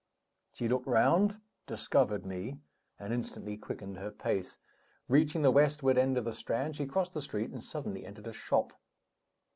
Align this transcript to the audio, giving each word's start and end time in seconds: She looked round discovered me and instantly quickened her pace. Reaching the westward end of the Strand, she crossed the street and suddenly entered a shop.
She 0.53 0.67
looked 0.67 0.87
round 0.87 1.39
discovered 1.67 2.25
me 2.25 2.57
and 2.99 3.13
instantly 3.13 3.55
quickened 3.55 3.97
her 3.97 4.09
pace. 4.09 4.57
Reaching 5.07 5.43
the 5.43 5.51
westward 5.51 5.95
end 5.95 6.17
of 6.17 6.25
the 6.25 6.33
Strand, 6.33 6.75
she 6.75 6.87
crossed 6.87 7.13
the 7.13 7.21
street 7.21 7.51
and 7.51 7.63
suddenly 7.63 8.03
entered 8.03 8.25
a 8.25 8.33
shop. 8.33 8.73